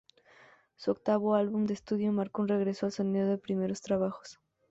Su 0.77 0.89
octavo 0.89 1.35
álbum 1.35 1.65
de 1.67 1.75
estudio 1.75 2.11
marcó 2.11 2.41
un 2.41 2.47
regreso 2.47 2.87
al 2.87 2.91
sonido 2.91 3.27
de 3.27 3.35
sus 3.35 3.41
primeros 3.43 3.81
trabajos. 3.83 4.39